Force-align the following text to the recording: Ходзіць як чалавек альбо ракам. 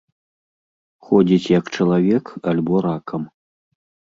Ходзіць 1.09 1.51
як 1.59 1.65
чалавек 1.81 2.25
альбо 2.53 2.75
ракам. 2.87 3.21